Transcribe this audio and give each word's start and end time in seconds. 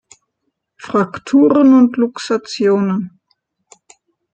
Frakturen 0.77 1.75
und 1.75 1.95
Luxationen. 1.95 3.19